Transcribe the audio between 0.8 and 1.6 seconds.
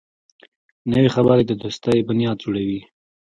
نوې خبرې د